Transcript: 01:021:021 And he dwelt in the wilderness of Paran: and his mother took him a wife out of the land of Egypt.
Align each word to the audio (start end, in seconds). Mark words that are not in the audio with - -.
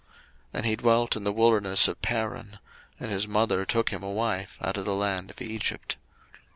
01:021:021 0.01 0.09
And 0.55 0.65
he 0.65 0.75
dwelt 0.77 1.15
in 1.15 1.23
the 1.25 1.31
wilderness 1.31 1.87
of 1.87 2.01
Paran: 2.01 2.57
and 2.99 3.11
his 3.11 3.27
mother 3.27 3.67
took 3.67 3.91
him 3.91 4.01
a 4.01 4.09
wife 4.09 4.57
out 4.59 4.75
of 4.77 4.85
the 4.85 4.95
land 4.95 5.29
of 5.29 5.43
Egypt. 5.43 5.95